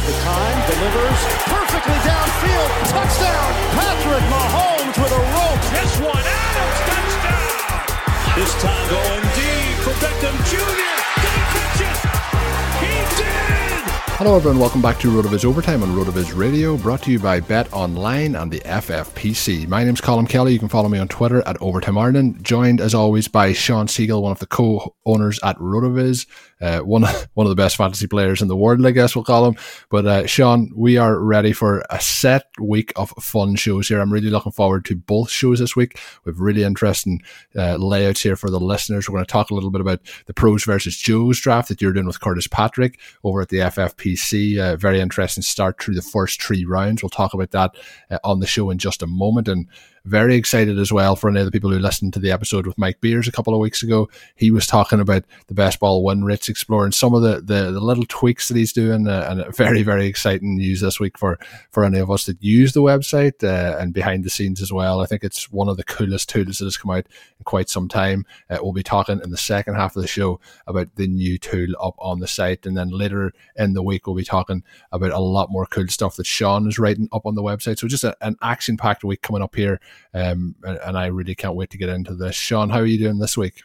[0.00, 2.70] has the time, delivers perfectly downfield.
[2.88, 5.62] Touchdown, Patrick Mahomes with a rope.
[5.76, 7.84] This one, Adams, touchdown.
[8.36, 10.96] This time going deep for Beckham Jr.
[11.20, 11.96] Did he catch it?
[12.80, 13.90] He did.
[14.16, 14.58] Hello, everyone.
[14.58, 18.50] Welcome back to RotoViz Overtime on RotoViz Radio, brought to you by Bet Online and
[18.50, 19.66] the FFPC.
[19.68, 20.52] My name's Colm Kelly.
[20.52, 22.42] You can follow me on Twitter at Overtime Ireland.
[22.44, 26.26] Joined, as always, by Sean Siegel, one of the co-owners at RotoViz
[26.60, 27.02] uh, one
[27.34, 29.56] one of the best fantasy players in the world, I guess we'll call him.
[29.90, 34.00] But uh, Sean, we are ready for a set week of fun shows here.
[34.00, 35.98] I'm really looking forward to both shows this week.
[36.24, 37.22] We've really interesting
[37.56, 39.08] uh, layouts here for the listeners.
[39.08, 41.92] We're going to talk a little bit about the pros versus Joes draft that you're
[41.92, 44.58] doing with Curtis Patrick over at the FFPC.
[44.58, 47.02] Uh, very interesting start through the first three rounds.
[47.02, 47.74] We'll talk about that
[48.10, 49.66] uh, on the show in just a moment and.
[50.04, 52.78] Very excited as well for any of the people who listened to the episode with
[52.78, 54.08] Mike Beers a couple of weeks ago.
[54.34, 57.80] He was talking about the best ball win rates, exploring some of the, the, the
[57.80, 61.38] little tweaks that he's doing, uh, and very, very exciting news this week for,
[61.70, 65.00] for any of us that use the website uh, and behind the scenes as well.
[65.00, 67.06] I think it's one of the coolest tools that has come out
[67.38, 68.24] in quite some time.
[68.48, 71.68] Uh, we'll be talking in the second half of the show about the new tool
[71.80, 75.20] up on the site, and then later in the week, we'll be talking about a
[75.20, 77.78] lot more cool stuff that Sean is writing up on the website.
[77.78, 79.78] So just a, an action packed week coming up here
[80.14, 82.34] um, and, and I really can't wait to get into this.
[82.34, 83.62] Sean, how are you doing this week?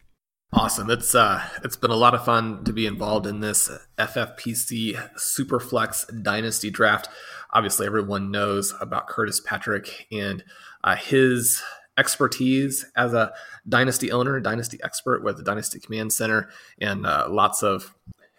[0.53, 0.89] Awesome.
[0.89, 6.23] It's uh it's been a lot of fun to be involved in this FFPC Superflex
[6.23, 7.09] Dynasty draft.
[7.51, 10.45] Obviously, everyone knows about Curtis Patrick and
[10.83, 11.61] uh, his
[11.97, 13.33] expertise as a
[13.67, 16.49] dynasty owner, dynasty expert with the Dynasty Command Center,
[16.79, 17.93] and uh, lots of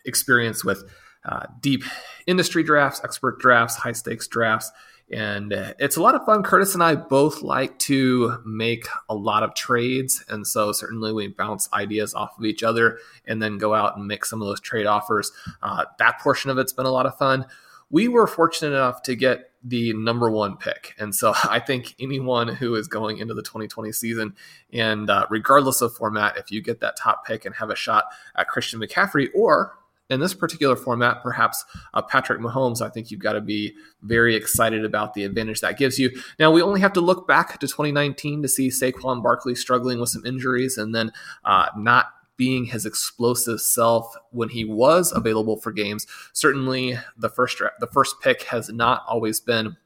[0.04, 0.84] experience with
[1.24, 1.82] uh, deep
[2.26, 4.70] industry drafts, expert drafts, high stakes drafts,
[5.10, 6.42] and uh, it's a lot of fun.
[6.42, 10.24] Curtis and I both like to make a lot of trades.
[10.28, 14.06] And so certainly we bounce ideas off of each other and then go out and
[14.06, 15.30] make some of those trade offers.
[15.62, 17.46] Uh, that portion of it's been a lot of fun.
[17.88, 20.94] We were fortunate enough to get the number one pick.
[20.98, 24.34] And so I think anyone who is going into the 2020 season,
[24.72, 28.06] and uh, regardless of format, if you get that top pick and have a shot
[28.34, 31.64] at Christian McCaffrey or in this particular format, perhaps
[31.94, 35.78] uh, Patrick Mahomes, I think you've got to be very excited about the advantage that
[35.78, 36.10] gives you.
[36.38, 40.10] Now, we only have to look back to 2019 to see Saquon Barkley struggling with
[40.10, 41.12] some injuries and then
[41.44, 42.06] uh, not
[42.36, 46.06] being his explosive self when he was available for games.
[46.32, 49.76] Certainly, the first the first pick has not always been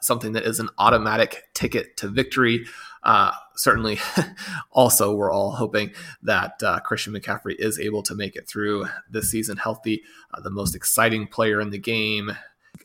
[0.00, 2.66] something that is an automatic ticket to victory.
[3.02, 3.98] Uh, certainly,
[4.72, 9.30] also, we're all hoping that uh, Christian McCaffrey is able to make it through this
[9.30, 10.02] season healthy,
[10.34, 12.32] uh, the most exciting player in the game.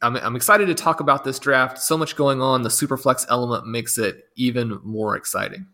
[0.02, 1.80] I'm, I'm excited to talk about this draft.
[1.80, 2.64] So much going on.
[2.64, 5.68] The Superflex element makes it even more exciting.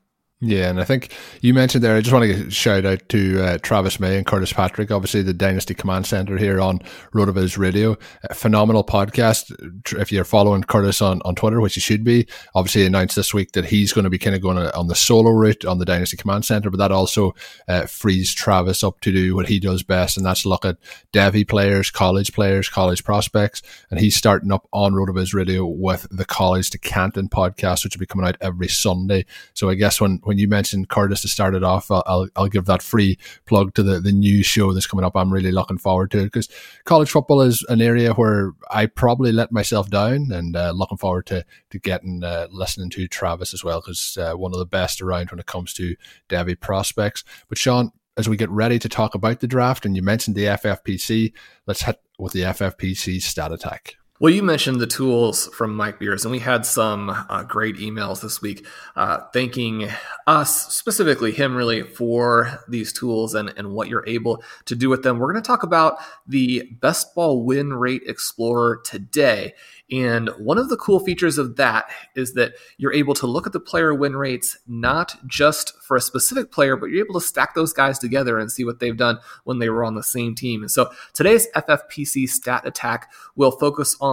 [0.45, 1.95] Yeah, and I think you mentioned there.
[1.95, 5.33] I just want to shout out to uh, Travis May and Curtis Patrick, obviously the
[5.33, 6.79] Dynasty Command Center here on
[7.13, 7.97] Rotoviz Radio.
[8.29, 9.53] A phenomenal podcast.
[9.97, 13.53] If you're following Curtis on, on Twitter, which you should be, obviously announced this week
[13.53, 16.17] that he's going to be kind of going on the solo route on the Dynasty
[16.17, 17.33] Command Center, but that also
[17.69, 20.75] uh, frees Travis up to do what he does best, and that's look at
[21.13, 26.25] Devy players, college players, college prospects, and he's starting up on Rotoviz Radio with the
[26.25, 29.25] College to Canton podcast, which will be coming out every Sunday.
[29.53, 32.65] So I guess when when you mentioned Curtis to start it off, I'll, I'll, give
[32.65, 35.15] that free plug to the, the new show that's coming up.
[35.15, 36.49] I'm really looking forward to it because
[36.85, 41.27] college football is an area where I probably let myself down and uh, looking forward
[41.27, 45.03] to, to getting, uh, listening to Travis as well because uh, one of the best
[45.03, 45.95] around when it comes to
[46.29, 47.23] Devy prospects.
[47.47, 50.45] But Sean, as we get ready to talk about the draft, and you mentioned the
[50.45, 51.31] FFPC,
[51.67, 53.97] let's hit with the FFPC stat attack.
[54.23, 58.21] Well, you mentioned the tools from Mike Beers, and we had some uh, great emails
[58.21, 58.65] this week
[58.95, 59.89] uh, thanking
[60.25, 65.03] us, specifically him, really, for these tools and, and what you're able to do with
[65.03, 65.19] them.
[65.19, 69.55] We're going to talk about the Best Ball Win Rate Explorer today.
[69.91, 73.51] And one of the cool features of that is that you're able to look at
[73.51, 77.53] the player win rates not just for a specific player, but you're able to stack
[77.53, 80.61] those guys together and see what they've done when they were on the same team.
[80.61, 84.12] And so today's FFPC stat attack will focus on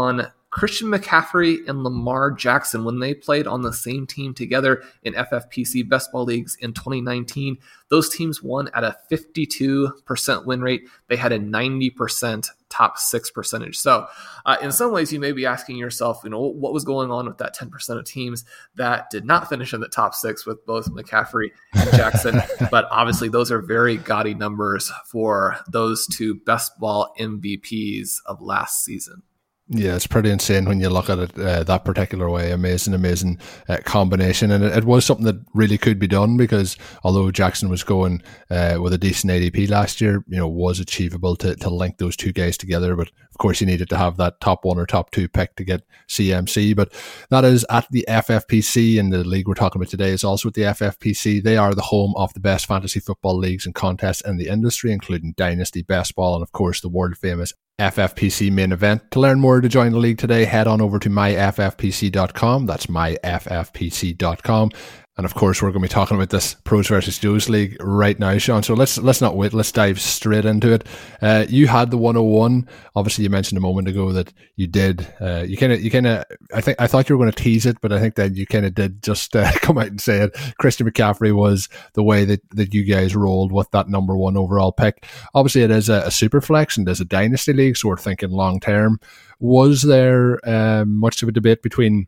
[0.51, 5.89] Christian McCaffrey and Lamar Jackson when they played on the same team together in FFPC
[5.89, 7.57] best ball leagues in 2019.
[7.89, 10.89] Those teams won at a 52% win rate.
[11.07, 13.79] They had a 90% top six percentage.
[13.79, 14.07] So,
[14.45, 17.27] uh, in some ways, you may be asking yourself, you know, what was going on
[17.27, 18.45] with that 10% of teams
[18.75, 22.43] that did not finish in the top six with both McCaffrey and Jackson?
[22.73, 28.85] but obviously, those are very gaudy numbers for those two best ball MVPs of last
[28.85, 29.23] season.
[29.73, 32.51] Yeah, it's pretty insane when you look at it uh, that particular way.
[32.51, 33.39] Amazing, amazing
[33.69, 37.69] uh, combination, and it, it, was something that really could be done because although Jackson
[37.69, 38.21] was going
[38.51, 42.17] uh, with a decent ADP last year, you know, was achievable to, to link those
[42.17, 42.97] two guys together.
[42.97, 45.63] But of course, you needed to have that top one or top two pick to
[45.63, 46.75] get CMC.
[46.75, 46.93] But
[47.29, 50.55] that is at the FFPC, and the league we're talking about today is also at
[50.55, 51.45] the FFPC.
[51.45, 54.91] They are the home of the best fantasy football leagues and contests in the industry,
[54.91, 59.11] including Dynasty, Best Ball, and of course the world famous FFPC main event.
[59.13, 62.67] To learn more to join the league today, head on over to myffpc.com.
[62.67, 64.71] That's myffpc.com.
[65.21, 68.19] And of course, we're going to be talking about this pros versus Joes league right
[68.19, 68.63] now, Sean.
[68.63, 69.53] So let's let's not wait.
[69.53, 70.87] Let's dive straight into it.
[71.21, 72.67] Uh, you had the 101.
[72.97, 75.07] Obviously, you mentioned a moment ago that you did.
[75.21, 76.25] Uh, you kind of you kind of.
[76.55, 78.47] I think I thought you were going to tease it, but I think that you
[78.47, 80.35] kind of did just uh, come out and say it.
[80.59, 84.73] Christian McCaffrey was the way that that you guys rolled with that number one overall
[84.73, 85.05] pick.
[85.35, 88.31] Obviously, it is a, a super flex and there's a dynasty league, so we're thinking
[88.31, 88.99] long term.
[89.39, 92.07] Was there um, much of a debate between?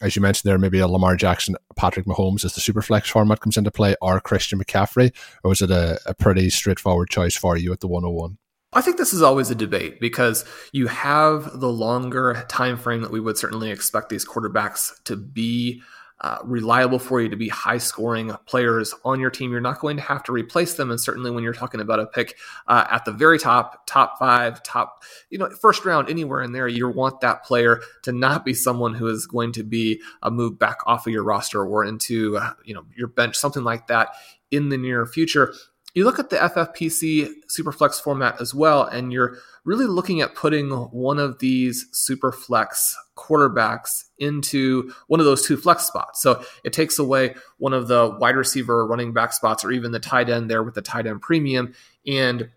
[0.00, 3.56] As you mentioned there, maybe a Lamar Jackson, Patrick Mahomes as the superflex format comes
[3.56, 5.12] into play, or Christian McCaffrey,
[5.44, 8.38] or was it a, a pretty straightforward choice for you at the 101?
[8.74, 13.10] I think this is always a debate because you have the longer time frame that
[13.10, 15.82] we would certainly expect these quarterbacks to be
[16.22, 19.50] uh, reliable for you to be high scoring players on your team.
[19.50, 20.90] You're not going to have to replace them.
[20.90, 22.36] And certainly when you're talking about a pick
[22.68, 26.68] uh, at the very top, top five, top, you know, first round, anywhere in there,
[26.68, 30.58] you want that player to not be someone who is going to be a move
[30.58, 34.14] back off of your roster or into, uh, you know, your bench, something like that
[34.52, 35.52] in the near future
[35.94, 40.70] you look at the FFPC Superflex format as well, and you're really looking at putting
[40.70, 46.22] one of these Superflex quarterbacks into one of those two flex spots.
[46.22, 50.00] So it takes away one of the wide receiver running back spots or even the
[50.00, 51.74] tight end there with the tight end premium
[52.06, 52.48] and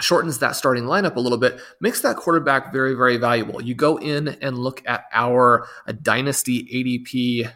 [0.00, 3.62] shortens that starting lineup a little bit, makes that quarterback very, very valuable.
[3.62, 5.68] You go in and look at our
[6.02, 7.52] dynasty ADP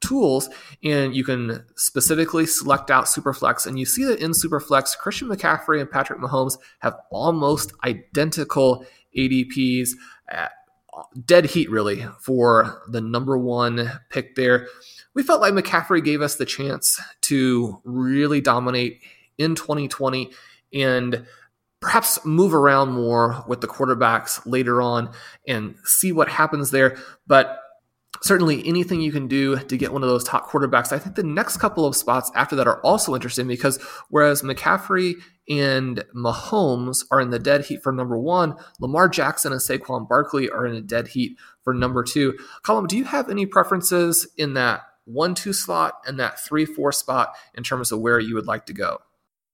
[0.00, 0.48] tools
[0.84, 3.66] and you can specifically select out Superflex.
[3.66, 8.84] And you see that in Superflex, Christian McCaffrey and Patrick Mahomes have almost identical
[9.16, 9.90] ADPs.
[10.30, 10.48] Uh,
[11.24, 14.68] dead heat, really, for the number one pick there.
[15.14, 19.02] We felt like McCaffrey gave us the chance to really dominate
[19.38, 20.30] in 2020
[20.72, 21.26] and
[21.80, 25.10] perhaps move around more with the quarterbacks later on
[25.46, 26.96] and see what happens there.
[27.26, 27.60] But
[28.22, 30.92] certainly anything you can do to get one of those top quarterbacks.
[30.92, 35.14] I think the next couple of spots after that are also interesting because whereas McCaffrey
[35.48, 40.50] and Mahomes are in the dead heat for number one, Lamar Jackson and Saquon Barkley
[40.50, 42.36] are in a dead heat for number two.
[42.64, 46.92] Colm, do you have any preferences in that one two slot and that three four
[46.92, 48.98] spot in terms of where you would like to go?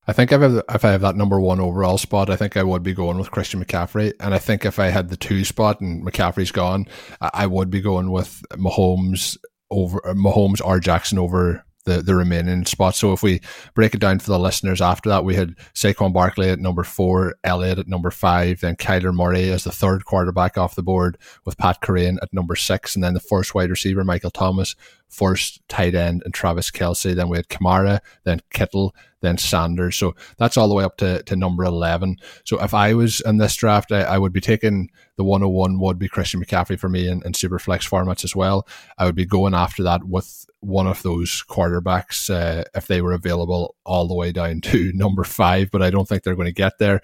[0.06, 2.92] I think if I, have, that number one overall spot, I think I would be
[2.92, 4.12] going with Christian McCaffrey.
[4.18, 6.88] And I think if I had the two spot and McCaffrey's gone,
[7.20, 9.38] I would be going with Mahomes
[9.70, 12.98] over Mahomes or Jackson over the, the remaining spots.
[12.98, 13.40] So if we
[13.74, 17.34] break it down for the listeners after that, we had Saquon Barkley at number four,
[17.44, 21.58] Elliott at number five, then Kyler Murray as the third quarterback off the board with
[21.58, 24.76] Pat Kerrane at number six, and then the first wide receiver, Michael Thomas,
[25.12, 27.14] first tight end, and Travis Kelce.
[27.14, 29.96] Then we had Kamara, then Kittle, then Sanders.
[29.96, 32.16] So that's all the way up to, to number 11.
[32.44, 35.98] So if I was in this draft, I, I would be taking the 101 would
[35.98, 38.66] be Christian McCaffrey for me in, in super flex formats as well.
[38.98, 43.12] I would be going after that with one of those quarterbacks uh, if they were
[43.12, 46.52] available all the way down to number five, but I don't think they're going to
[46.52, 47.02] get there.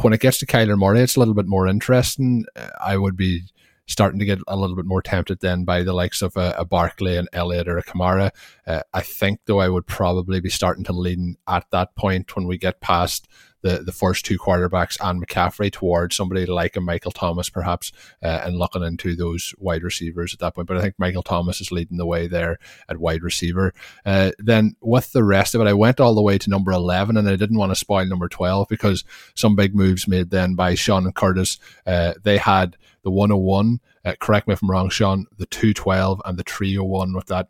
[0.00, 2.44] When it gets to Kyler Murray, it's a little bit more interesting.
[2.80, 3.42] I would be
[3.86, 6.64] starting to get a little bit more tempted then by the likes of a, a
[6.64, 8.30] Barkley and Elliott or a Kamara.
[8.66, 12.46] Uh, I think though I would probably be starting to lean at that point when
[12.46, 13.28] we get past
[13.64, 17.92] the, the first two quarterbacks and McCaffrey towards somebody like a Michael Thomas perhaps
[18.22, 20.68] uh, and looking into those wide receivers at that point.
[20.68, 22.58] But I think Michael Thomas is leading the way there
[22.90, 23.72] at wide receiver.
[24.04, 27.16] Uh, then with the rest of it, I went all the way to number 11
[27.16, 29.02] and I didn't want to spoil number 12 because
[29.34, 31.58] some big moves made then by Sean and Curtis.
[31.86, 36.38] Uh, they had the 101, uh, correct me if I'm wrong, Sean, the 212 and
[36.38, 37.48] the 301 with that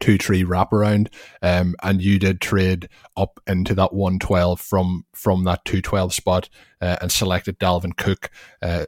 [0.00, 1.08] two tree wraparound,
[1.42, 6.12] um, and you did trade up into that one twelve from from that two twelve
[6.12, 6.48] spot
[6.80, 8.30] uh, and selected Dalvin Cook.
[8.62, 8.86] Uh,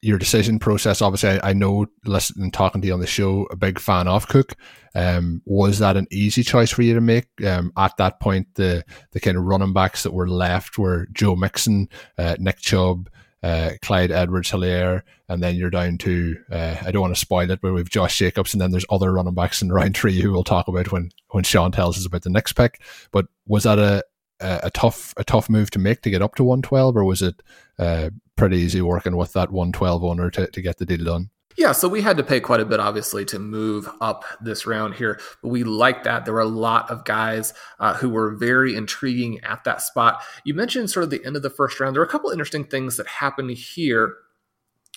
[0.00, 3.56] your decision process, obviously, I, I, know listening talking to you on the show, a
[3.56, 4.54] big fan of Cook.
[4.94, 7.26] Um, was that an easy choice for you to make?
[7.44, 11.34] Um, at that point, the the kind of running backs that were left were Joe
[11.34, 13.08] Mixon, uh, Nick Chubb,
[13.42, 17.50] uh, Clyde Edwards Helaire, and then you're down to uh, I don't want to spoil
[17.50, 20.32] it, but we've Josh Jacobs, and then there's other running backs in round three who
[20.32, 22.80] we'll talk about when when Sean tells us about the next pick.
[23.12, 24.04] But was that a
[24.40, 27.22] a, a tough a tough move to make to get up to 112, or was
[27.22, 27.42] it
[27.78, 31.30] uh, pretty easy working with that 112 owner to, to get the deal done?
[31.58, 34.94] Yeah, so we had to pay quite a bit, obviously, to move up this round
[34.94, 35.18] here.
[35.42, 36.24] But we liked that.
[36.24, 40.22] There were a lot of guys uh, who were very intriguing at that spot.
[40.44, 41.96] You mentioned sort of the end of the first round.
[41.96, 44.14] There were a couple interesting things that happened here.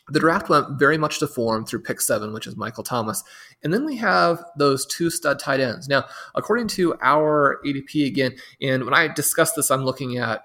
[0.10, 3.24] The draft went very much to form through pick seven, which is Michael Thomas.
[3.63, 5.89] And then we have those two stud tight ends.
[5.89, 10.44] Now, according to our ADP again, and when I discuss this, I'm looking at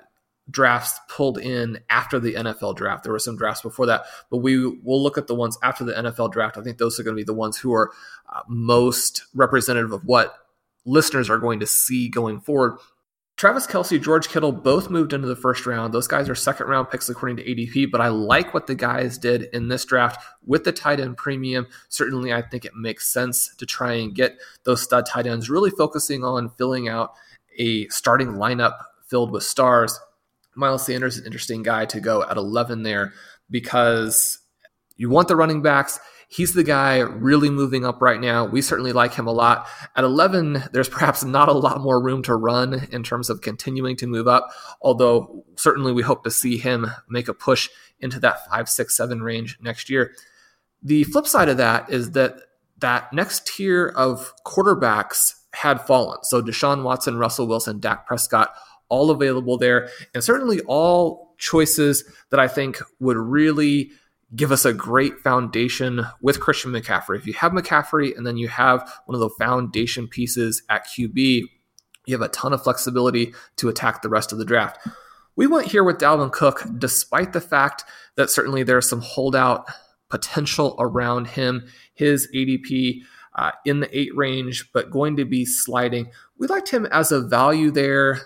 [0.51, 3.03] drafts pulled in after the NFL draft.
[3.03, 5.93] There were some drafts before that, but we will look at the ones after the
[5.93, 6.57] NFL draft.
[6.57, 7.91] I think those are going to be the ones who are
[8.33, 10.35] uh, most representative of what
[10.85, 12.79] listeners are going to see going forward.
[13.37, 15.93] Travis Kelce, George Kittle both moved into the first round.
[15.93, 19.19] Those guys are second round picks according to ADP, but I like what the guys
[19.19, 21.67] did in this draft with the tight end premium.
[21.91, 25.71] Certainly, I think it makes sense to try and get those stud tight ends, really
[25.71, 27.13] focusing on filling out
[27.59, 28.77] a starting lineup
[29.07, 30.01] filled with stars
[30.57, 33.13] Miles Sanders is an interesting guy to go at 11 there
[33.51, 34.39] because
[34.97, 36.01] you want the running backs.
[36.29, 38.47] He's the guy really moving up right now.
[38.47, 39.69] We certainly like him a lot.
[39.95, 43.97] At 11, there's perhaps not a lot more room to run in terms of continuing
[43.99, 47.69] to move up, although certainly we hope to see him make a push
[48.01, 50.13] into that 5, 6, 7 range next year.
[50.83, 52.37] The flip side of that is that
[52.79, 56.19] that next tier of quarterbacks had fallen.
[56.23, 58.51] So Deshaun Watson, Russell Wilson, Dak Prescott
[58.89, 63.91] all available there, and certainly all choices that I think would really
[64.35, 67.17] give us a great foundation with Christian McCaffrey.
[67.17, 71.43] If you have McCaffrey and then you have one of the foundation pieces at QB,
[72.07, 74.79] you have a ton of flexibility to attack the rest of the draft.
[75.37, 77.85] We went here with Dalvin Cook, despite the fact
[78.17, 79.67] that certainly there's some holdout
[80.09, 81.67] potential around him.
[81.95, 83.03] His ADP
[83.35, 86.11] uh, in the eight range, but going to be sliding.
[86.39, 88.23] We liked him as a value there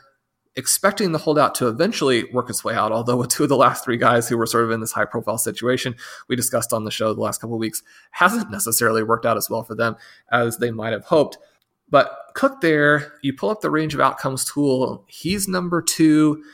[0.61, 2.93] expecting the holdout to eventually work its way out.
[2.93, 5.05] Although with two of the last three guys who were sort of in this high
[5.05, 5.97] profile situation
[6.29, 9.51] we discussed on the show the last couple of weeks hasn't necessarily worked out as
[9.51, 9.97] well for them
[10.31, 11.39] as they might have hoped.
[11.89, 16.45] But Cook there, you pull up the range of outcomes tool, he's number two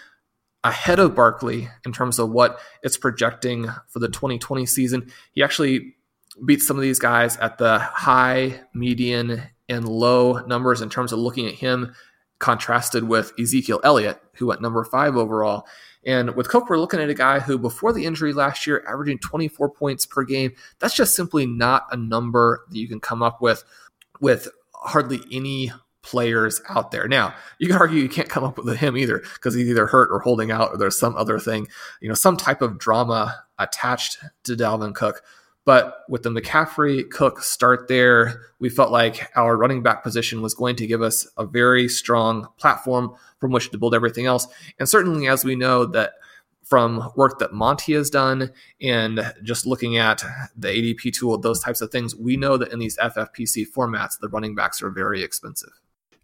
[0.65, 5.13] ahead of Barkley in terms of what it's projecting for the 2020 season.
[5.33, 5.97] He actually
[6.45, 11.19] beats some of these guys at the high, median, and low numbers in terms of
[11.19, 11.95] looking at him
[12.39, 15.67] contrasted with Ezekiel Elliott, who went number five overall.
[16.05, 19.19] And with Cook, we're looking at a guy who, before the injury last year, averaging
[19.19, 20.53] 24 points per game.
[20.79, 23.65] That's just simply not a number that you can come up with
[24.21, 27.09] with hardly any players out there.
[27.09, 30.09] Now, you can argue you can't come up with him either because he's either hurt
[30.13, 31.67] or holding out or there's some other thing,
[32.01, 35.23] you know, some type of drama attached to Dalvin Cook.
[35.67, 40.55] But with the McCaffrey Cook start there, we felt like our running back position was
[40.55, 44.47] going to give us a very strong platform from which to build everything else.
[44.79, 46.13] And certainly, as we know, that
[46.65, 50.25] from work that Monty has done and just looking at
[50.57, 54.29] the ADP tool, those types of things, we know that in these FFPC formats, the
[54.29, 55.71] running backs are very expensive.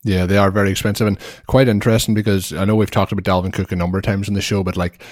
[0.04, 3.52] Yeah, they are very expensive and quite interesting because I know we've talked about Dalvin
[3.52, 5.02] Cook a number of times in the show, but like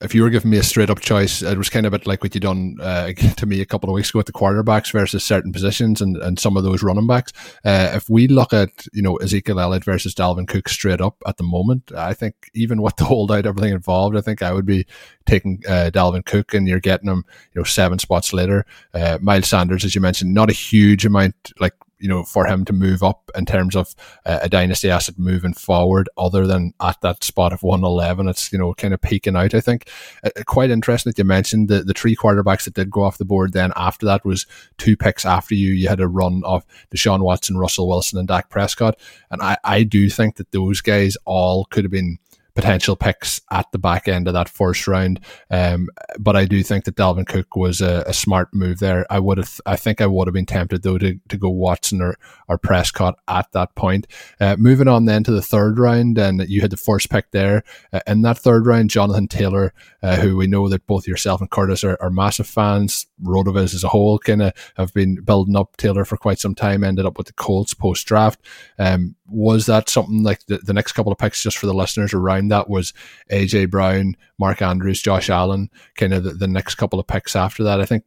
[0.00, 2.06] if you were giving me a straight up choice, it was kind of a bit
[2.06, 4.92] like what you done uh, to me a couple of weeks ago with the quarterbacks
[4.92, 7.32] versus certain positions and, and some of those running backs.
[7.64, 11.36] Uh, if we look at you know Ezekiel Elliott versus Dalvin Cook straight up at
[11.36, 14.86] the moment, I think even with the holdout, everything involved, I think I would be
[15.26, 18.64] taking uh, Dalvin Cook, and you're getting him you know seven spots later.
[18.94, 22.64] Uh, Miles Sanders, as you mentioned, not a huge amount like you know, for him
[22.64, 23.94] to move up in terms of
[24.26, 28.28] uh, a dynasty asset moving forward, other than at that spot of 111.
[28.28, 29.88] It's, you know, kind of peaking out, I think.
[30.24, 33.18] Uh, uh, quite interesting that you mentioned the, the three quarterbacks that did go off
[33.18, 34.46] the board then after that was
[34.78, 35.72] two picks after you.
[35.72, 36.64] You had a run of
[36.94, 38.98] Deshaun Watson, Russell Wilson, and Dak Prescott.
[39.30, 42.18] And I, I do think that those guys all could have been
[42.54, 45.20] potential picks at the back end of that first round.
[45.50, 45.88] Um,
[46.18, 49.06] but I do think that Dalvin Cook was a, a, smart move there.
[49.10, 52.02] I would have, I think I would have been tempted though to, to go Watson
[52.02, 52.16] or,
[52.48, 54.06] or Prescott at that point.
[54.40, 57.62] Uh, moving on then to the third round, and you had the first pick there
[57.92, 61.50] uh, in that third round, Jonathan Taylor, uh, who we know that both yourself and
[61.50, 63.06] Curtis are, are massive fans.
[63.22, 66.84] Rotoviz as a whole kind of have been building up Taylor for quite some time.
[66.84, 68.40] Ended up with the Colts post draft.
[68.78, 72.12] Um, was that something like the, the next couple of picks just for the listeners
[72.12, 72.92] around that was
[73.30, 77.64] AJ Brown, Mark Andrews, Josh Allen, kind of the, the next couple of picks after
[77.64, 77.80] that.
[77.80, 78.04] I think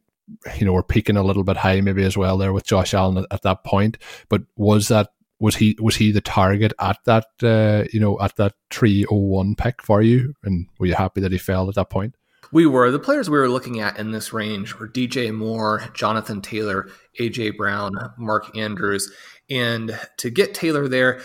[0.56, 3.18] you know we're peaking a little bit high maybe as well there with Josh Allen
[3.18, 3.98] at, at that point.
[4.28, 8.36] But was that was he was he the target at that uh, you know at
[8.36, 10.34] that three oh one pick for you?
[10.44, 12.16] And were you happy that he fell at that point?
[12.52, 12.90] We were.
[12.90, 16.88] The players we were looking at in this range were DJ Moore, Jonathan Taylor,
[17.18, 19.10] AJ Brown, Mark Andrews.
[19.50, 21.20] And to get Taylor there,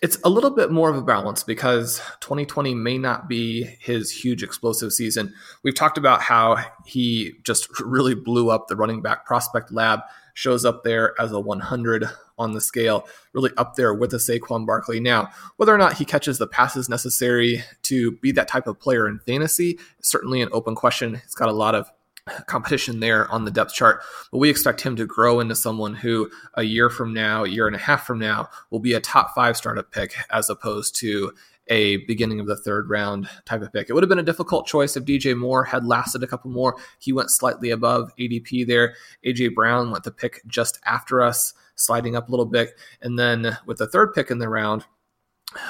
[0.00, 4.42] it's a little bit more of a balance because 2020 may not be his huge
[4.44, 5.34] explosive season.
[5.64, 10.00] We've talked about how he just really blew up the running back prospect lab,
[10.34, 14.64] shows up there as a 100 on the scale, really up there with a Saquon
[14.64, 15.00] Barkley.
[15.00, 19.08] Now, whether or not he catches the passes necessary to be that type of player
[19.08, 21.16] in fantasy, certainly an open question.
[21.16, 21.90] He's got a lot of
[22.46, 24.02] competition there on the depth chart.
[24.30, 27.66] But we expect him to grow into someone who a year from now, a year
[27.66, 31.32] and a half from now, will be a top five startup pick as opposed to
[31.70, 33.88] a beginning of the third round type of pick.
[33.88, 36.76] It would have been a difficult choice if DJ Moore had lasted a couple more.
[36.98, 38.94] He went slightly above ADP there.
[39.24, 42.74] AJ Brown went the pick just after us, sliding up a little bit.
[43.02, 44.84] And then with the third pick in the round,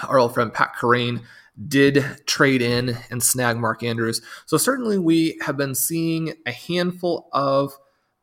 [0.08, 1.22] our old friend Pat Kerrane
[1.66, 4.22] did trade in and snag Mark Andrews.
[4.46, 7.72] So certainly we have been seeing a handful of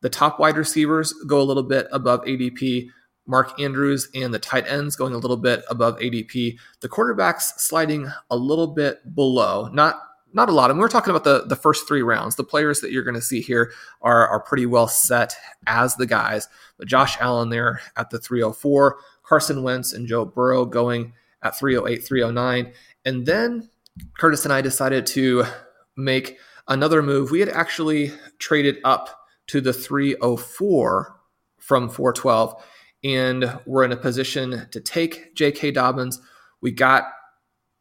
[0.00, 2.88] the top wide receivers go a little bit above ADP.
[3.26, 6.56] Mark Andrews and the tight ends going a little bit above ADP.
[6.80, 10.00] The quarterbacks sliding a little bit below, not
[10.32, 10.70] not a lot.
[10.70, 12.36] And we're talking about the, the first three rounds.
[12.36, 13.72] The players that you're going to see here
[14.02, 15.34] are, are pretty well set
[15.66, 16.46] as the guys.
[16.76, 22.04] But Josh Allen there at the 304, Carson Wentz and Joe Burrow going at 308,
[22.04, 22.72] 309.
[23.06, 23.70] And then
[24.18, 25.44] Curtis and I decided to
[25.96, 26.38] make
[26.68, 27.30] another move.
[27.30, 31.16] We had actually traded up to the 304
[31.58, 32.62] from 412
[33.04, 35.70] and we're in a position to take J.K.
[35.70, 36.20] Dobbins.
[36.60, 37.04] We got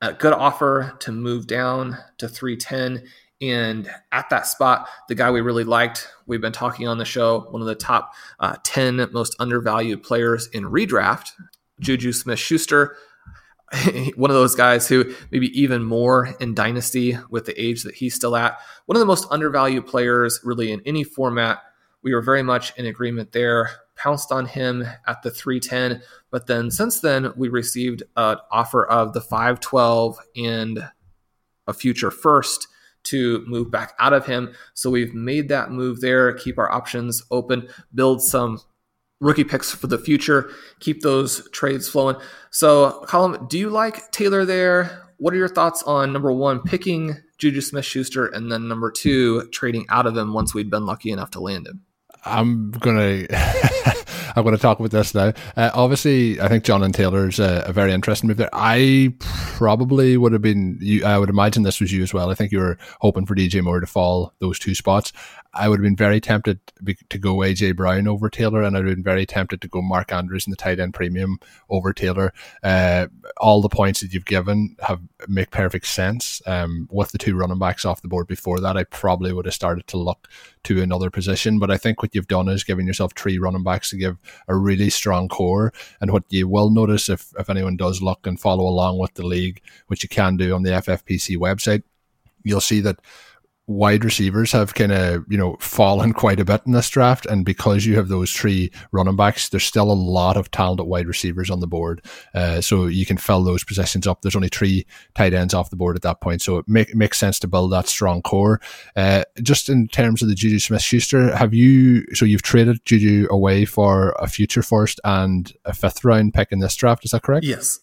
[0.02, 3.08] a good offer to move down to 310.
[3.42, 7.48] And at that spot, the guy we really liked, we've been talking on the show,
[7.50, 11.32] one of the top uh, 10 most undervalued players in redraft,
[11.80, 12.96] Juju Smith Schuster,
[14.16, 18.16] one of those guys who maybe even more in dynasty with the age that he's
[18.16, 18.60] still at.
[18.86, 21.60] One of the most undervalued players, really, in any format.
[22.04, 23.70] We were very much in agreement there.
[23.96, 29.14] Pounced on him at the 310, but then since then we received an offer of
[29.14, 30.90] the 512 and
[31.66, 32.68] a future first
[33.04, 34.54] to move back out of him.
[34.74, 38.60] So we've made that move there, keep our options open, build some
[39.20, 40.50] rookie picks for the future,
[40.80, 42.18] keep those trades flowing.
[42.52, 45.04] So, Colm, do you like Taylor there?
[45.18, 49.48] What are your thoughts on number one, picking Juju Smith Schuster, and then number two,
[49.52, 51.86] trading out of him once we'd been lucky enough to land him?
[52.26, 53.28] I'm gonna
[54.36, 55.32] I'm gonna talk about this now.
[55.56, 58.50] Uh, obviously, I think Jonathan Taylor's a, a, very interesting move there.
[58.52, 60.78] I probably would have been.
[60.82, 62.32] You, I would imagine this was you as well.
[62.32, 65.14] I think you were hoping for DJ Moore to fall those two spots.
[65.56, 66.60] I would have been very tempted
[67.10, 70.12] to go AJ Brown over Taylor, and I'd have been very tempted to go Mark
[70.12, 71.40] Andrews in the tight end premium
[71.70, 72.34] over Taylor.
[72.62, 76.42] Uh, all the points that you've given have make perfect sense.
[76.46, 79.54] Um, with the two running backs off the board before that, I probably would have
[79.54, 80.28] started to look
[80.64, 81.58] to another position.
[81.58, 84.56] But I think what you've done is giving yourself three running backs to give a
[84.56, 85.72] really strong core.
[86.02, 89.26] And what you will notice if if anyone does look and follow along with the
[89.26, 91.84] league, which you can do on the FFPC website,
[92.44, 93.00] you'll see that
[93.68, 97.46] wide receivers have kind of you know fallen quite a bit in this draft, and
[97.46, 101.50] because you have those three running backs, there's still a lot of talented wide receivers
[101.50, 102.04] on the board.
[102.34, 104.22] Uh, so you can fill those positions up.
[104.22, 107.18] There's only three tight ends off the board at that point, so it make, makes
[107.18, 108.62] sense to build that strong core.
[108.96, 113.28] Uh, just in terms of the Juju Smith Schuster, have you so you've traded Juju
[113.30, 117.06] away for a future first and a fifth round pick in this draft?
[117.06, 117.46] Is that correct?
[117.46, 117.80] Yes.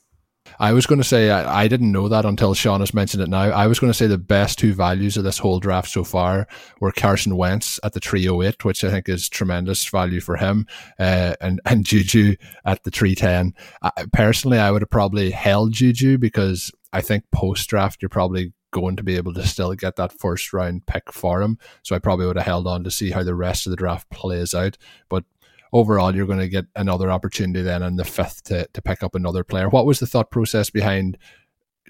[0.58, 3.28] I was going to say I, I, didn't know that until Sean has mentioned it
[3.28, 3.50] now.
[3.50, 6.46] I was going to say the best two values of this whole draft so far
[6.80, 10.66] were Carson Wentz at the 308, which I think is tremendous value for him,
[10.98, 13.54] uh, and and Juju at the 310.
[13.82, 18.52] I, personally, I would have probably held Juju because I think post draft you're probably
[18.72, 21.58] going to be able to still get that first round pick for him.
[21.82, 24.10] So I probably would have held on to see how the rest of the draft
[24.10, 24.78] plays out.
[25.08, 25.24] But
[25.72, 29.14] overall you're going to get another opportunity then in the fifth to, to pick up
[29.14, 29.68] another player.
[29.68, 31.18] What was the thought process behind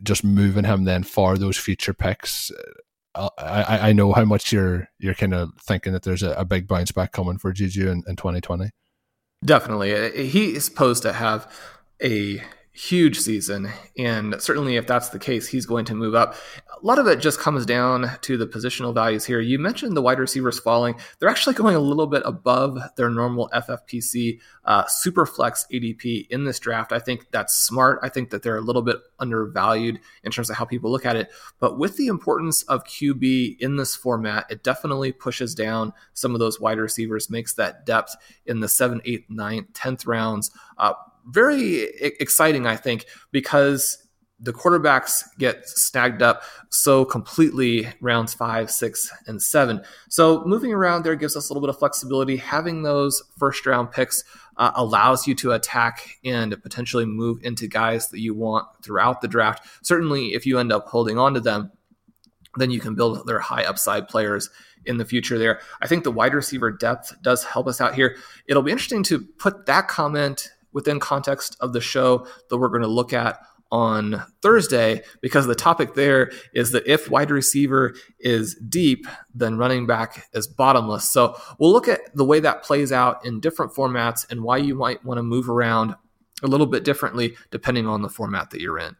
[0.02, 2.50] just moving him then for those future picks?
[3.14, 6.44] Uh, I, I know how much you're you're kind of thinking that there's a, a
[6.44, 8.70] big bounce back coming for Juju in, in 2020.
[9.44, 11.52] Definitely, uh, he is supposed to have
[12.02, 12.42] a
[12.72, 13.68] huge season.
[13.98, 16.34] And certainly, if that's the case, he's going to move up.
[16.82, 19.38] A lot of it just comes down to the positional values here.
[19.38, 20.96] You mentioned the wide receivers falling.
[21.20, 26.58] They're actually going a little bit above their normal FFPC uh, Superflex ADP in this
[26.58, 26.90] draft.
[26.90, 28.00] I think that's smart.
[28.02, 31.14] I think that they're a little bit undervalued in terms of how people look at
[31.14, 31.30] it.
[31.60, 36.40] But with the importance of QB in this format, it definitely pushes down some of
[36.40, 38.16] those wide receivers, makes that depth
[38.46, 40.50] in the 7th, 8th, 9th, 10th rounds.
[40.78, 40.94] Uh,
[41.26, 41.82] very
[42.18, 44.01] exciting, I think, because
[44.42, 49.82] the quarterbacks get snagged up so completely rounds five, six, and seven.
[50.08, 52.36] So moving around there gives us a little bit of flexibility.
[52.36, 54.24] Having those first round picks
[54.56, 59.28] uh, allows you to attack and potentially move into guys that you want throughout the
[59.28, 59.64] draft.
[59.86, 61.70] Certainly, if you end up holding on to them,
[62.56, 64.50] then you can build their high upside players
[64.84, 65.60] in the future there.
[65.80, 68.16] I think the wide receiver depth does help us out here.
[68.46, 72.82] It'll be interesting to put that comment within context of the show that we're going
[72.82, 73.38] to look at
[73.72, 79.86] on Thursday because the topic there is that if wide receiver is deep, then running
[79.86, 81.08] back is bottomless.
[81.08, 84.74] So we'll look at the way that plays out in different formats and why you
[84.74, 85.96] might want to move around
[86.42, 88.94] a little bit differently depending on the format that you're in.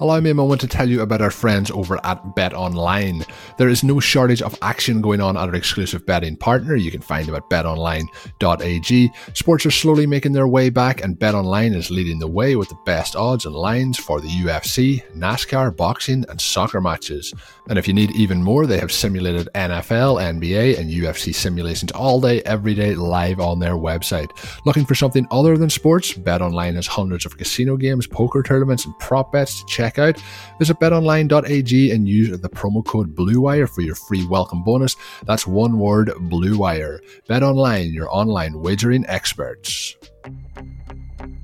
[0.00, 3.24] Allow me a moment to tell you about our friends over at Bet Online.
[3.56, 6.76] There is no shortage of action going on at our exclusive betting partner.
[6.76, 9.10] You can find them at betonline.ag.
[9.34, 12.68] Sports are slowly making their way back, and Bet Online is leading the way with
[12.68, 17.34] the best odds and lines for the UFC, NASCAR, boxing, and soccer matches.
[17.68, 22.20] And if you need even more, they have simulated NFL, NBA, and UFC simulations all
[22.20, 24.30] day, every day, live on their website.
[24.64, 26.12] Looking for something other than sports?
[26.12, 30.22] Bet Online has hundreds of casino games, poker tournaments, and prop bets to check checkout.
[30.58, 34.96] Visit betonline.ag and use the promo code BLUEWIRE for your free welcome bonus.
[35.24, 37.00] That's one word BLUEWIRE.
[37.28, 39.96] BetOnline, your online wagering experts.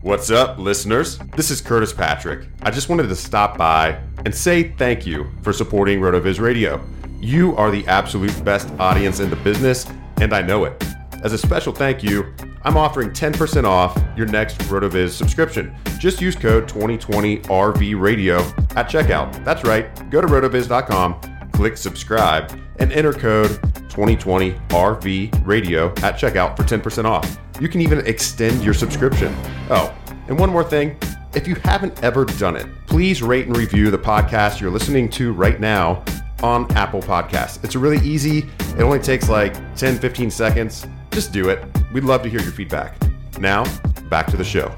[0.02, 1.18] What's up, listeners?
[1.34, 2.46] This is Curtis Patrick.
[2.62, 6.84] I just wanted to stop by and say thank you for supporting RotoViz Radio.
[7.20, 9.86] You are the absolute best audience in the business,
[10.20, 10.84] and I know it.
[11.22, 15.74] As a special thank you, I'm offering 10% off your next RotoViz subscription.
[15.98, 18.38] Just use code 2020RV Radio
[18.76, 19.44] at checkout.
[19.44, 20.10] That's right.
[20.10, 21.20] Go to rotoviz.com,
[21.52, 23.50] click subscribe, and enter code
[23.90, 27.38] 2020RV Radio at checkout for 10% off.
[27.60, 29.34] You can even extend your subscription.
[29.70, 29.94] Oh,
[30.28, 30.98] and one more thing.
[31.34, 35.32] If you haven't ever done it, please rate and review the podcast you're listening to
[35.32, 36.04] right now
[36.42, 37.62] on Apple Podcasts.
[37.62, 38.46] It's really easy.
[38.76, 41.83] It only takes like 10, 15 seconds just do it.
[41.94, 43.00] We'd love to hear your feedback.
[43.38, 43.62] Now,
[44.10, 44.74] back to the show.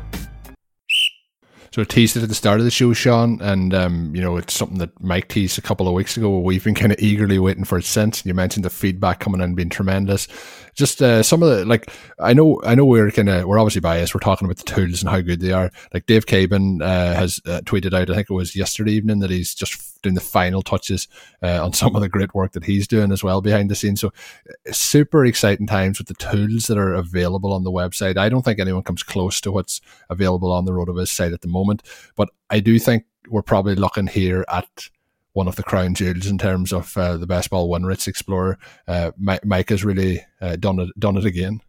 [1.72, 4.36] So I teased it at the start of the show, Sean, and um, you know
[4.36, 6.38] it's something that Mike teased a couple of weeks ago.
[6.38, 8.24] We've been kind of eagerly waiting for it since.
[8.26, 10.28] You mentioned the feedback coming in being tremendous
[10.76, 13.80] just uh, some of the like I know I know we're kind of we're obviously
[13.80, 14.14] biased.
[14.14, 15.70] We're talking about the tools and how good they are.
[15.92, 19.30] Like Dave Caban uh, has uh, tweeted out, I think it was yesterday evening, that
[19.30, 21.08] he's just doing the final touches
[21.42, 24.00] uh, on some of the great work that he's doing as well behind the scenes.
[24.00, 28.18] So uh, super exciting times with the tools that are available on the website.
[28.18, 31.48] I don't think anyone comes close to what's available on the RotoViz site at the
[31.48, 31.82] moment,
[32.16, 34.88] but I do think we're probably looking here at
[35.36, 38.58] one of the crown jewels in terms of uh, the best ball win rates explorer.
[38.88, 41.60] Uh, Mike, has really uh, done it done it again.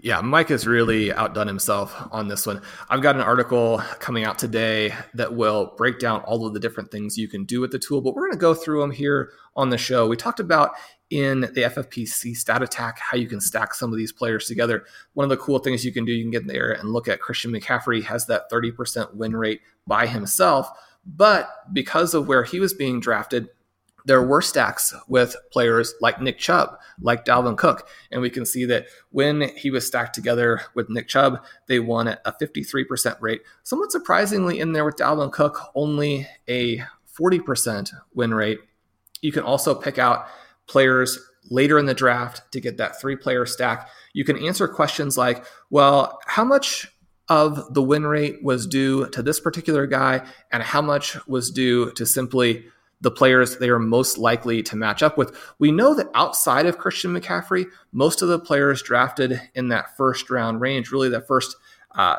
[0.00, 2.62] Yeah, Mike has really outdone himself on this one.
[2.88, 6.92] I've got an article coming out today that will break down all of the different
[6.92, 9.32] things you can do with the tool, but we're going to go through them here
[9.56, 10.06] on the show.
[10.06, 10.70] We talked about
[11.10, 14.84] in the FFPC stat attack how you can stack some of these players together.
[15.14, 17.08] One of the cool things you can do, you can get in there and look
[17.08, 20.70] at Christian McCaffrey has that 30% win rate by himself
[21.04, 23.48] but because of where he was being drafted,
[24.04, 27.86] there were stacks with players like Nick Chubb, like Dalvin Cook.
[28.10, 32.08] And we can see that when he was stacked together with Nick Chubb, they won
[32.08, 33.42] at a 53% rate.
[33.64, 36.82] Somewhat surprisingly, in there with Dalvin Cook, only a
[37.18, 38.60] 40% win rate.
[39.20, 40.26] You can also pick out
[40.66, 41.18] players
[41.50, 43.90] later in the draft to get that three player stack.
[44.12, 46.88] You can answer questions like, well, how much
[47.28, 51.92] of the win rate was due to this particular guy, and how much was due
[51.92, 52.64] to simply
[53.00, 55.36] the players they are most likely to match up with.
[55.58, 60.30] We know that outside of Christian McCaffrey, most of the players drafted in that first
[60.30, 61.56] round range, really the first
[61.94, 62.16] uh,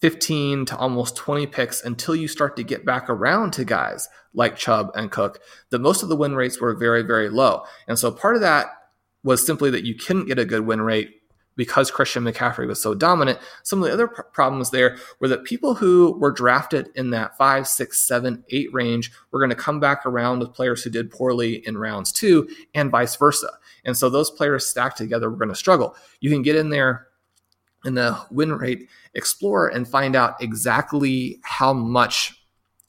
[0.00, 4.56] 15 to almost 20 picks until you start to get back around to guys like
[4.56, 7.64] Chubb and Cook, that most of the win rates were very, very low.
[7.88, 8.66] And so part of that
[9.22, 11.22] was simply that you couldn't get a good win rate
[11.56, 13.38] because Christian McCaffrey was so dominant.
[13.62, 17.36] Some of the other pr- problems there were that people who were drafted in that
[17.36, 21.10] five, six, seven, eight range were going to come back around with players who did
[21.10, 23.50] poorly in rounds two and vice versa.
[23.84, 25.94] And so those players stacked together were going to struggle.
[26.20, 27.08] You can get in there
[27.84, 32.40] in the win rate explorer and find out exactly how much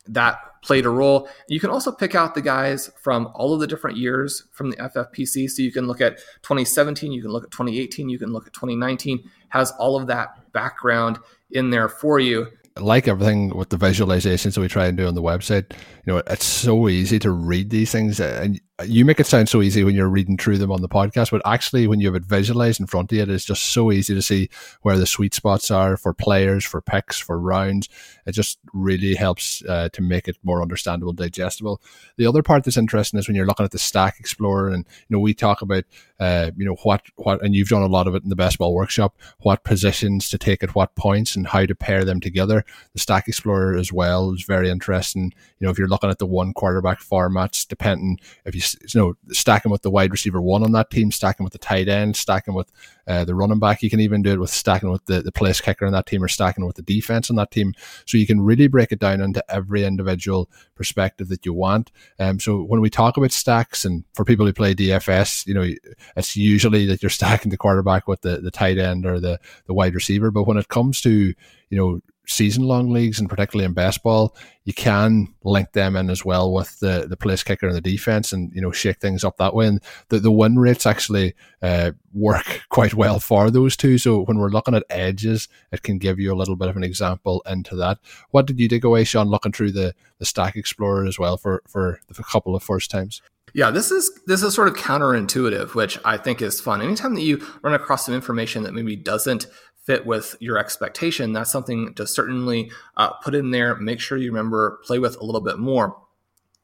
[0.08, 1.30] that played a role.
[1.48, 4.78] You can also pick out the guys from all of the different years from the
[4.78, 5.50] FFPC.
[5.50, 8.54] So you can look at 2017, you can look at 2018, you can look at
[8.54, 11.20] 2019, has all of that background
[11.52, 12.48] in there for you.
[12.78, 15.72] Like everything with the visualizations that we try and do on the website,
[16.06, 19.62] you know, it's so easy to read these things and you make it sound so
[19.62, 22.26] easy when you're reading through them on the podcast, but actually, when you have it
[22.26, 24.50] visualized in front of you, it is just so easy to see
[24.82, 27.88] where the sweet spots are for players, for picks, for rounds.
[28.26, 31.82] It just really helps uh, to make it more understandable, digestible.
[32.18, 35.16] The other part that's interesting is when you're looking at the Stack Explorer, and you
[35.16, 35.86] know we talk about
[36.20, 38.58] uh, you know what what, and you've done a lot of it in the best
[38.58, 39.16] ball workshop.
[39.40, 42.66] What positions to take at what points and how to pair them together.
[42.92, 45.34] The Stack Explorer as well is very interesting.
[45.60, 49.14] You know if you're looking at the one quarterback formats, depending if you you know,
[49.30, 52.54] stacking with the wide receiver one on that team, stacking with the tight end, stacking
[52.54, 52.72] with
[53.08, 53.84] uh, the running back.
[53.84, 56.24] You can even do it with stacking with the, the place kicker on that team
[56.24, 57.74] or stacking with the defense on that team.
[58.06, 61.92] So you can really break it down into every individual perspective that you want.
[62.20, 65.70] Um, so when we talk about stacks and for people who play DFS, you know,
[66.16, 69.74] it's usually that you're stacking the quarterback with the, the tight end or the, the
[69.74, 70.32] wide receiver.
[70.32, 71.34] But when it comes to,
[71.70, 76.26] you know, season long leagues and particularly in baseball, you can link them in as
[76.26, 79.38] well with the, the place kicker and the defense and, you know, shake things up
[79.38, 79.68] that way.
[79.68, 83.98] And the, the win rates actually uh, work quite well for those two.
[83.98, 86.84] So when we're looking at edges, it can give you a little bit of an
[86.84, 88.00] example into that.
[88.32, 91.62] What did you take away, Sean, looking through the, the Stack Explorer as well for,
[91.68, 93.22] for a couple of first times?
[93.54, 96.82] Yeah, this is this is sort of counterintuitive, which I think is fun.
[96.82, 99.48] Anytime that you run across some information that maybe doesn't
[99.86, 103.76] fit with your expectation, that's something to certainly uh, put in there.
[103.76, 105.96] Make sure you remember play with a little bit more.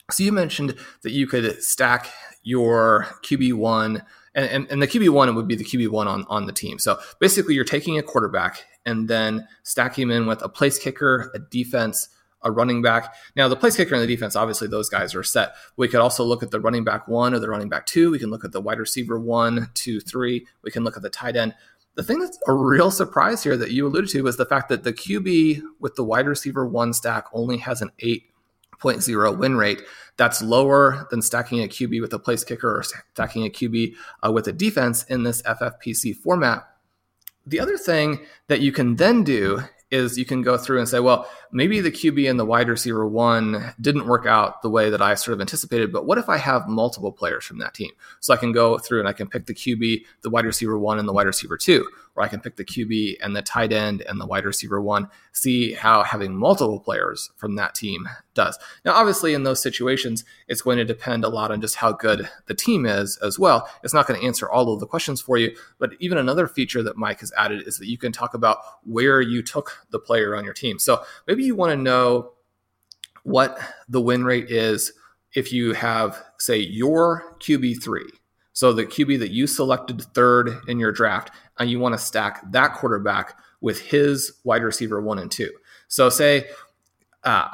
[0.10, 2.10] So you mentioned that you could stack
[2.44, 4.04] your QB one,
[4.34, 6.80] and, and, and the QB one would be the QB one on, on the team.
[6.80, 11.32] So basically, you're taking a quarterback and then stacking him in with a place kicker,
[11.36, 12.10] a defense,
[12.44, 13.14] a running back.
[13.36, 15.54] Now, the place kicker and the defense, obviously, those guys are set.
[15.78, 18.12] We could also look at the running back one or the running back two.
[18.12, 20.48] We can look at the wide receiver one, two, three.
[20.64, 21.54] We can look at the tight end.
[21.96, 24.84] The thing that's a real surprise here that you alluded to was the fact that
[24.84, 29.82] the QB with the wide receiver one stack only has an 8.0 win rate.
[30.16, 33.94] That's lower than stacking a QB with a place kicker or stacking a QB
[34.26, 36.66] uh, with a defense in this FFPC format.
[37.46, 41.00] The other thing that you can then do is you can go through and say,
[41.00, 45.02] well, maybe the QB and the wide receiver one didn't work out the way that
[45.02, 47.92] I sort of anticipated, but what if I have multiple players from that team?
[48.20, 50.98] So I can go through and I can pick the QB, the wide receiver one,
[50.98, 51.86] and the wide receiver two
[52.22, 55.08] or I can pick the QB and the tight end and the wide receiver one,
[55.34, 58.58] see how having multiple players from that team does.
[58.86, 62.30] Now, obviously, in those situations, it's going to depend a lot on just how good
[62.46, 63.68] the team is as well.
[63.84, 66.84] It's not going to answer all of the questions for you, but even another feature
[66.84, 70.36] that Mike has added is that you can talk about where you took the player
[70.36, 70.78] on your team.
[70.78, 72.34] So maybe you want to know
[73.24, 74.94] what the win rate is
[75.34, 78.02] if you have, say, your QB3
[78.54, 82.52] so the QB that you selected third in your draft, and you want to stack
[82.52, 85.52] that quarterback with his wide receiver one and two.
[85.88, 86.48] So say
[87.24, 87.50] uh,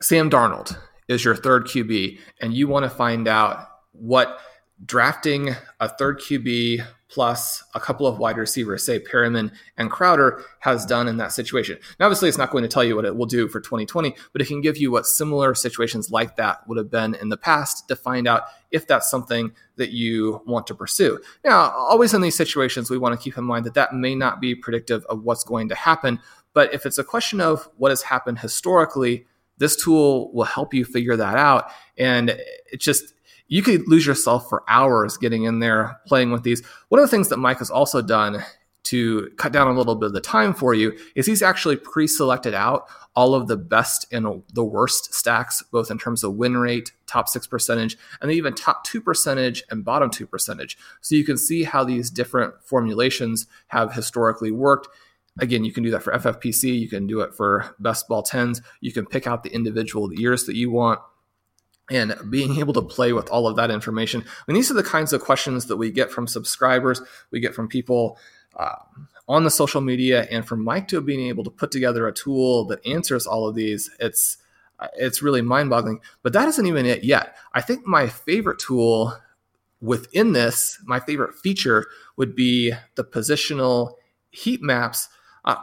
[0.00, 0.76] Sam Darnold
[1.08, 4.38] is your third QB, and you want to find out what
[4.84, 10.84] drafting a third QB plus a couple of wide receivers, say Perriman and Crowder, has
[10.84, 11.78] done in that situation.
[11.98, 14.42] Now, obviously, it's not going to tell you what it will do for 2020, but
[14.42, 17.88] it can give you what similar situations like that would have been in the past
[17.88, 21.18] to find out if that's something that you want to pursue.
[21.44, 24.40] Now, always in these situations, we want to keep in mind that that may not
[24.40, 26.20] be predictive of what's going to happen,
[26.52, 30.84] but if it's a question of what has happened historically, this tool will help you
[30.84, 31.70] figure that out.
[31.96, 32.30] And
[32.70, 33.14] it just
[33.48, 36.64] you could lose yourself for hours getting in there playing with these.
[36.88, 38.44] One of the things that Mike has also done
[38.84, 42.54] to cut down a little bit of the time for you is he's actually pre-selected
[42.54, 46.92] out all of the best and the worst stacks, both in terms of win rate,
[47.06, 50.78] top six percentage, and even top two percentage and bottom two percentage.
[51.00, 54.88] So you can see how these different formulations have historically worked.
[55.40, 58.62] Again, you can do that for FFPC, you can do it for best ball tens,
[58.80, 61.00] you can pick out the individual years that you want
[61.90, 64.24] and being able to play with all of that information.
[64.46, 67.68] Mean, these are the kinds of questions that we get from subscribers, we get from
[67.68, 68.18] people
[68.56, 68.76] uh,
[69.28, 72.64] on the social media, and for Mike to being able to put together a tool
[72.66, 74.38] that answers all of these, it's
[74.96, 76.00] it's really mind-boggling.
[76.22, 77.36] But that isn't even it yet.
[77.52, 79.12] I think my favorite tool
[79.80, 83.94] within this, my favorite feature would be the positional
[84.30, 85.08] heat maps.
[85.48, 85.56] Uh,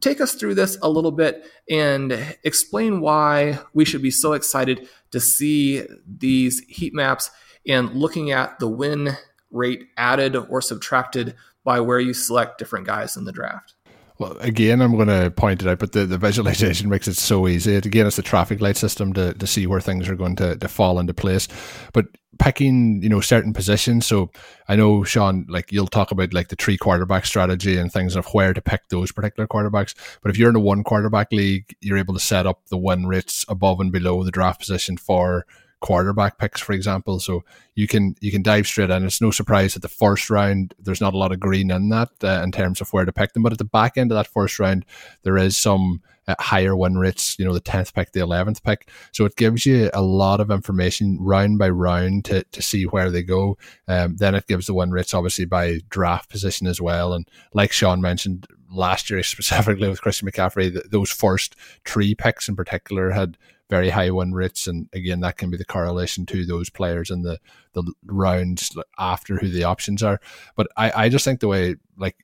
[0.00, 2.12] take us through this a little bit and
[2.44, 7.28] explain why we should be so excited to see these heat maps
[7.66, 9.16] and looking at the win
[9.50, 13.74] rate added or subtracted by where you select different guys in the draft.
[14.20, 17.48] Well, again, I'm going to point it out, but the, the visualization makes it so
[17.48, 17.74] easy.
[17.76, 20.68] Again, it's the traffic light system to, to see where things are going to, to
[20.68, 21.48] fall into place.
[21.94, 22.04] But
[22.38, 24.04] picking, you know, certain positions.
[24.04, 24.30] So
[24.68, 28.26] I know, Shawn, like you'll talk about like the three quarterback strategy and things of
[28.34, 29.94] where to pick those particular quarterbacks.
[30.20, 33.06] But if you're in a one quarterback league, you're able to set up the win
[33.06, 35.46] rates above and below the draft position for
[35.80, 37.18] quarterback picks, for example.
[37.20, 39.04] So you can you can dive straight in.
[39.04, 42.10] It's no surprise that the first round there's not a lot of green in that
[42.22, 44.26] uh, in terms of where to pick them, but at the back end of that
[44.26, 44.84] first round
[45.22, 47.38] there is some uh, higher win rates.
[47.38, 48.88] You know, the tenth pick, the eleventh pick.
[49.12, 53.10] So it gives you a lot of information round by round to to see where
[53.10, 53.56] they go.
[53.88, 57.14] Um, then it gives the win rates obviously by draft position as well.
[57.14, 62.56] And like Shawn mentioned last year specifically with Christian McCaffrey, those first three picks in
[62.56, 63.38] particular had
[63.70, 67.22] very high win rates, and again, that can be the correlation to those players in
[67.22, 67.38] the
[67.72, 70.20] the rounds after who the options are.
[70.56, 72.16] But I, I just think the way like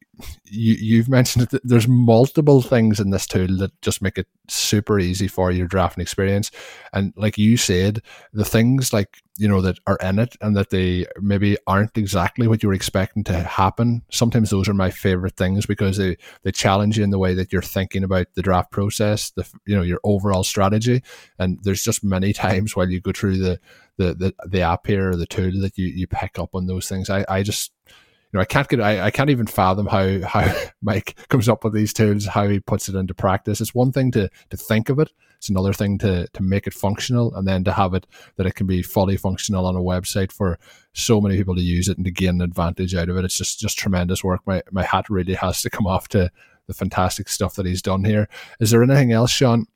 [0.45, 4.99] you you've mentioned it, there's multiple things in this tool that just make it super
[4.99, 6.51] easy for your drafting experience.
[6.93, 8.01] And like you said,
[8.33, 12.49] the things like you know that are in it and that they maybe aren't exactly
[12.49, 14.03] what you're expecting to happen.
[14.11, 17.53] Sometimes those are my favorite things because they they challenge you in the way that
[17.53, 21.03] you're thinking about the draft process, the you know your overall strategy.
[21.38, 23.61] And there's just many times while you go through the
[23.96, 26.88] the the, the app here or the tool that you you pick up on those
[26.88, 27.11] things.
[27.11, 27.72] I I just
[28.33, 31.62] you know, I can't get, I, I can't even fathom how, how Mike comes up
[31.62, 33.61] with these tools, how he puts it into practice.
[33.61, 35.12] It's one thing to, to think of it.
[35.37, 38.55] It's another thing to, to make it functional and then to have it that it
[38.55, 40.59] can be fully functional on a website for
[40.92, 43.25] so many people to use it and to gain an advantage out of it.
[43.25, 44.40] It's just, just tremendous work.
[44.44, 46.31] My, my hat really has to come off to
[46.66, 48.29] the fantastic stuff that he's done here.
[48.59, 49.66] Is there anything else, Shawn,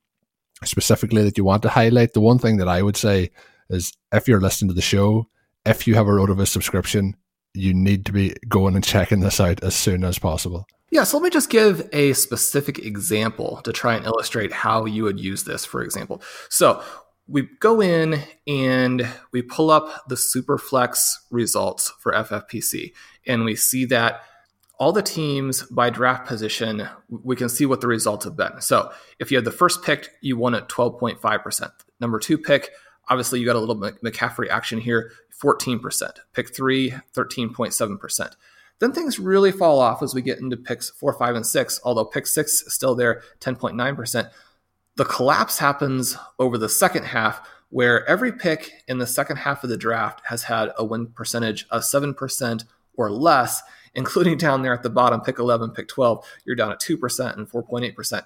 [0.65, 2.13] specifically that you want to highlight?
[2.13, 3.31] The one thing that I would say
[3.69, 5.29] is if you're listening to the show,
[5.65, 7.17] if you have a RotoViz subscription,
[7.55, 10.67] you need to be going and checking this out as soon as possible.
[10.91, 15.05] Yeah, so let me just give a specific example to try and illustrate how you
[15.05, 16.21] would use this, for example.
[16.49, 16.83] So
[17.29, 22.93] we go in and we pull up the Superflex results for FFPC,
[23.27, 24.23] and we see that
[24.81, 28.61] all the teams by draft position, we can see what the results have been.
[28.63, 31.71] So if you had the first pick, you won at 12.5%.
[32.01, 32.71] Number two pick,
[33.11, 35.13] obviously you got a little McCaffrey action here.
[35.41, 36.11] 14%.
[36.33, 38.33] Pick three, 13.7%.
[38.79, 42.05] Then things really fall off as we get into picks four, five, and six, although
[42.05, 44.31] pick six is still there, 10.9%.
[44.97, 49.71] The collapse happens over the second half, where every pick in the second half of
[49.71, 52.65] the draft has had a win percentage of 7%
[52.97, 53.63] or less,
[53.95, 57.51] including down there at the bottom, pick 11, pick 12, you're down at 2% and
[57.51, 58.23] 4.8%.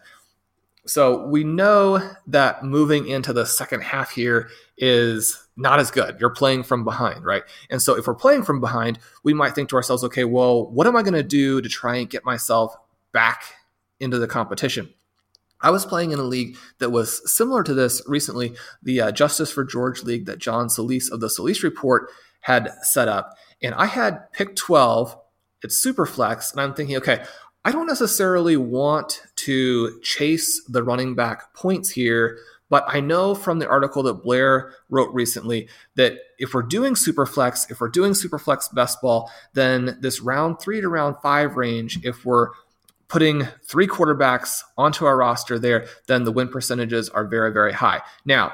[0.86, 6.18] So we know that moving into the second half here is not as good.
[6.20, 7.42] You're playing from behind, right?
[7.70, 10.86] And so if we're playing from behind, we might think to ourselves, okay, well, what
[10.86, 12.76] am I going to do to try and get myself
[13.12, 13.44] back
[13.98, 14.92] into the competition?
[15.60, 19.50] I was playing in a league that was similar to this recently, the uh, Justice
[19.50, 23.38] for George League that John Solis of the Solis Report had set up.
[23.62, 25.16] And I had pick 12,
[25.64, 27.24] it's super flex, and I'm thinking, okay,
[27.64, 32.38] I don't necessarily want to chase the running back points here,
[32.68, 37.70] but I know from the article that Blair wrote recently that if we're doing Superflex,
[37.70, 42.24] if we're doing Superflex best ball, then this round three to round five range, if
[42.24, 42.48] we're
[43.08, 48.02] putting three quarterbacks onto our roster there, then the win percentages are very, very high.
[48.24, 48.52] Now,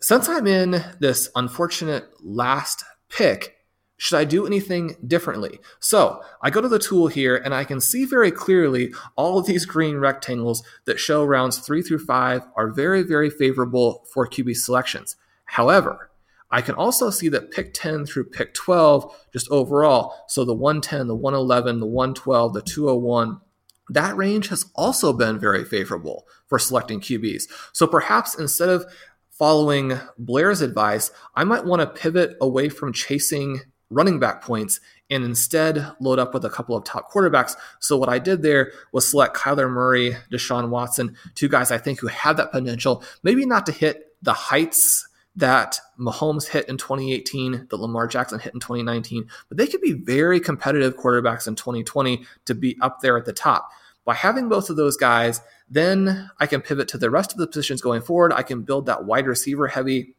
[0.00, 3.55] since I'm in this unfortunate last pick,
[3.98, 5.58] should I do anything differently?
[5.80, 9.46] So I go to the tool here and I can see very clearly all of
[9.46, 14.56] these green rectangles that show rounds three through five are very, very favorable for QB
[14.56, 15.16] selections.
[15.46, 16.10] However,
[16.50, 21.08] I can also see that pick 10 through pick 12, just overall, so the 110,
[21.08, 23.40] the 111, the 112, the 201,
[23.88, 27.44] that range has also been very favorable for selecting QBs.
[27.72, 28.84] So perhaps instead of
[29.30, 33.60] following Blair's advice, I might want to pivot away from chasing
[33.90, 34.80] running back points
[35.10, 37.56] and instead load up with a couple of top quarterbacks.
[37.80, 42.00] So what I did there was select Kyler Murray, Deshaun Watson, two guys I think
[42.00, 47.66] who have that potential, maybe not to hit the heights that Mahomes hit in 2018,
[47.70, 52.24] that Lamar Jackson hit in 2019, but they could be very competitive quarterbacks in 2020
[52.46, 53.70] to be up there at the top.
[54.06, 57.46] By having both of those guys, then I can pivot to the rest of the
[57.46, 58.32] positions going forward.
[58.32, 60.15] I can build that wide receiver heavy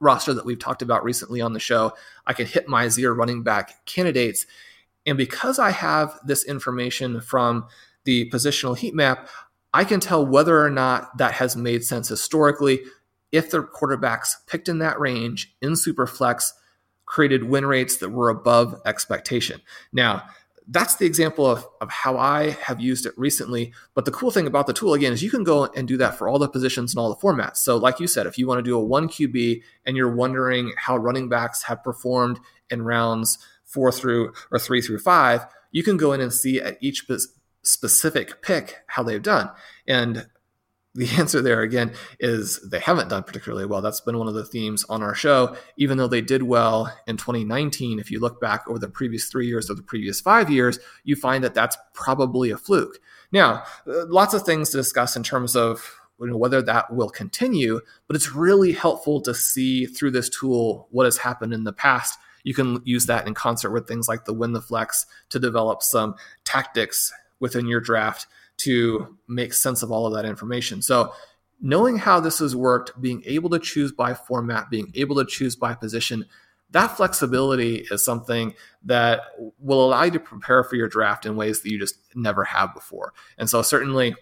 [0.00, 1.92] roster that we've talked about recently on the show.
[2.26, 4.46] I can hit my zero running back candidates.
[5.06, 7.66] And because I have this information from
[8.04, 9.28] the positional heat map,
[9.72, 12.80] I can tell whether or not that has made sense historically
[13.30, 16.50] if the quarterbacks picked in that range in Superflex
[17.04, 19.60] created win rates that were above expectation.
[19.92, 20.22] Now,
[20.72, 23.72] that's the example of, of how I have used it recently.
[23.94, 26.16] But the cool thing about the tool, again, is you can go and do that
[26.16, 27.56] for all the positions and all the formats.
[27.56, 30.72] So, like you said, if you want to do a one QB and you're wondering
[30.76, 32.38] how running backs have performed
[32.70, 36.78] in rounds four through or three through five, you can go in and see at
[36.80, 37.04] each
[37.62, 39.50] specific pick how they've done.
[39.88, 40.28] And
[40.94, 43.82] the answer there again is they haven't done particularly well.
[43.82, 45.56] That's been one of the themes on our show.
[45.76, 49.46] Even though they did well in 2019, if you look back over the previous three
[49.46, 52.98] years or the previous five years, you find that that's probably a fluke.
[53.32, 58.14] Now, uh, lots of things to discuss in terms of whether that will continue, but
[58.14, 62.18] it's really helpful to see through this tool what has happened in the past.
[62.44, 65.82] You can use that in concert with things like the win the flex to develop
[65.82, 68.26] some tactics within your draft
[68.62, 70.82] to make sense of all of that information.
[70.82, 71.12] So,
[71.60, 75.56] knowing how this has worked, being able to choose by format, being able to choose
[75.56, 76.24] by position,
[76.70, 78.54] that flexibility is something
[78.84, 79.20] that
[79.58, 82.72] will allow you to prepare for your draft in ways that you just never have
[82.74, 83.12] before.
[83.38, 84.14] And so, certainly,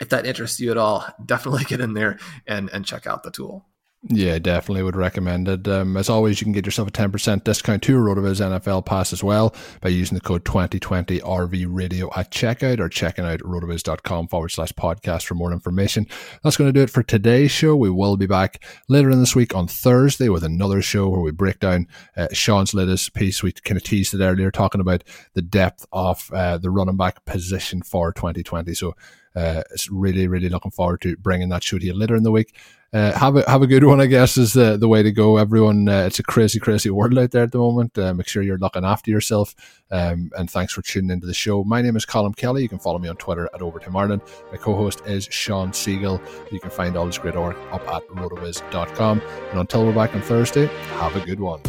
[0.00, 3.30] if that interests you at all, definitely get in there and, and check out the
[3.30, 3.66] tool.
[4.08, 5.68] Yeah, definitely would recommend it.
[5.68, 9.22] Um, as always, you can get yourself a 10% discount to RotoViz NFL Pass as
[9.22, 14.48] well by using the code 2020 RV Radio at checkout or checking out rotoviz.com forward
[14.48, 16.08] slash podcast for more information.
[16.42, 17.76] That's going to do it for today's show.
[17.76, 21.30] We will be back later in this week on Thursday with another show where we
[21.30, 21.86] break down
[22.16, 23.40] uh, Shawn's latest piece.
[23.40, 27.24] We kind of teased it earlier, talking about the depth of uh, the running back
[27.24, 28.74] position for 2020.
[28.74, 28.96] So
[29.36, 32.32] uh, it's really, really looking forward to bringing that show to you later in the
[32.32, 32.52] week
[32.92, 34.00] uh, have a have a good one.
[34.00, 35.38] I guess is the the way to go.
[35.38, 37.96] Everyone, uh, it's a crazy, crazy world out there at the moment.
[37.96, 39.54] Uh, make sure you're looking after yourself.
[39.90, 41.64] Um, and thanks for tuning into the show.
[41.64, 42.62] My name is Colm Kelly.
[42.62, 44.22] You can follow me on Twitter at Overtime Ireland.
[44.50, 46.20] My co-host is Shawn Siegele.
[46.50, 49.22] You can find all his great work up at rotoviz.com.
[49.50, 51.60] And until we're back on Thursday, have a good one.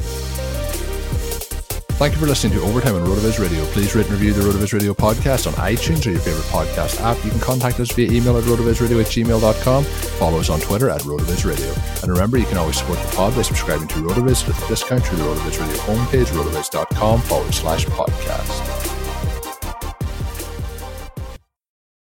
[2.04, 3.64] Thank you for listening to Overtime on RotoViz Radio.
[3.68, 7.16] Please rate and review the RotoViz Radio podcast on iTunes or your favorite podcast app.
[7.24, 9.84] You can contact us via email at rotovizradio at gmail.com.
[9.86, 11.74] Follow us on Twitter at RotoViz Radio.
[12.02, 15.06] And remember, you can always support the pod by subscribing to RotoViz with a discount
[15.06, 19.00] through the RotoViz Radio homepage, rotoviz.com forward slash podcast.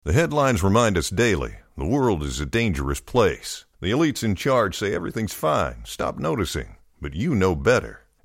[0.04, 3.64] The headlines remind us daily the world is a dangerous place.
[3.80, 6.76] The elites in charge say everything's fine, stop noticing.
[7.00, 8.07] But you know better.